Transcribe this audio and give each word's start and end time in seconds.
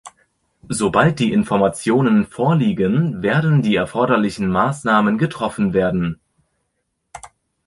Sobald 0.67 1.19
die 1.19 1.31
Informationen 1.31 2.25
vorliegen, 2.25 3.21
werden 3.21 3.61
die 3.61 3.75
erforderlichen 3.75 4.47
Maßnahmen 4.47 5.19
getroffen 5.19 5.73
werden. 5.73 6.19